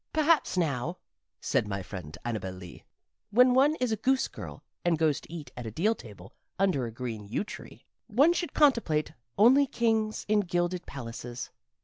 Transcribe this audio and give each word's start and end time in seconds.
"Perhaps, 0.13 0.57
now," 0.57 0.97
said 1.39 1.67
my 1.67 1.83
friend 1.83 2.17
Annabel 2.25 2.53
Lee, 2.53 2.85
"when 3.29 3.53
one 3.53 3.75
is 3.75 3.91
a 3.91 3.95
goose 3.95 4.27
girl 4.27 4.63
and 4.83 4.97
goes 4.97 5.21
to 5.21 5.31
eat 5.31 5.51
at 5.55 5.67
a 5.67 5.69
deal 5.69 5.93
table 5.93 6.33
under 6.57 6.87
a 6.87 6.91
green 6.91 7.27
yew 7.27 7.43
tree, 7.43 7.85
one 8.07 8.33
should 8.33 8.55
contemplate 8.55 9.13
only 9.37 9.67
kings 9.67 10.25
in 10.27 10.39
gilded 10.39 10.87
palaces. 10.87 11.51